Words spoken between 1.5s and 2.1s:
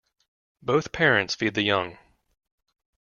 the young.